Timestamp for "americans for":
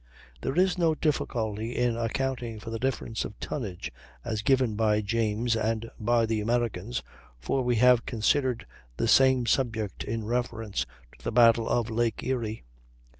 6.41-7.63